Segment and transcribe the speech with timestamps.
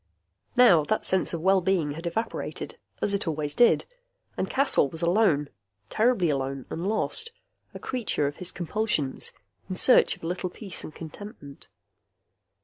[0.55, 3.85] Now that sense of well being evaporated, as it always did,
[4.35, 5.47] and Caswell was alone,
[5.91, 7.31] terribly alone and lost,
[7.75, 9.31] a creature of his compulsions,
[9.69, 11.67] in search of a little peace and contentment.